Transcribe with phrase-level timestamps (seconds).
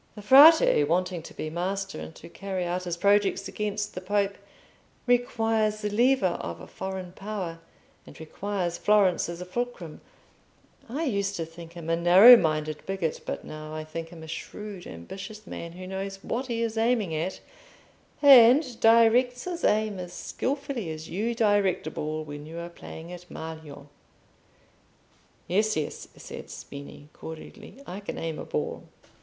[0.15, 4.35] The Frate, wanting to be master, and to carry out his projects against the Pope,
[5.05, 7.59] requires the lever of a foreign power,
[8.07, 10.01] and requires Florence as a fulcrum.
[10.89, 14.27] I used to think him a narrow minded bigot, but now, I think him a
[14.27, 17.39] shrewd ambitious man who knows what he is aiming at,
[18.23, 23.13] and directs his aim as skilfully as you direct a ball when you are playing
[23.13, 23.85] at maglio."
[25.47, 28.85] "Yes, yes," said Spini, cordially, "I can aim a ball."